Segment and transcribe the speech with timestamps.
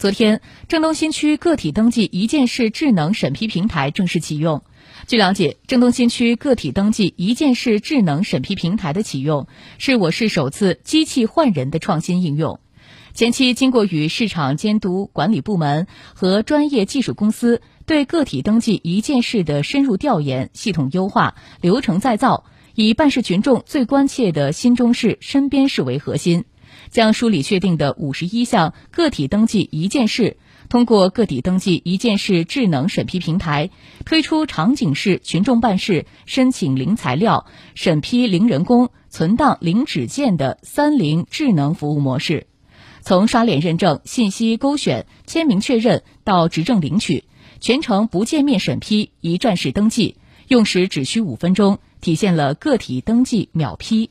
[0.00, 4.62] 昨天，郑东新区个体登记一件事智能审批平台正式启用。
[5.06, 12.60] 据了解，郑东新区个体登记一件事智能审批平台的启用，是我市首次机器换人的创新应用。
[13.12, 26.46] 前期经过与市场监督管理部门和专业技术公司对个体登记一件事的深入调研、系统优化、流程再造，以办事群众最关切的新中市、身边事为核心。
[26.90, 30.36] 将梳理确定的五十一项个体登记一件事，
[30.68, 33.70] 通过个体登记一件事智能审批平台，
[34.04, 42.46] 推出场景式群众办事、申请零材料、审批零人工、存档零纸件的“三零”智能服务模式。
[43.02, 47.24] 从刷脸认证、信息勾选、签名确认到执证领取，
[47.58, 50.16] 全程不见面审批，一站式登记，
[50.48, 54.10] 用时只需五分钟，体现了个体登记秒批。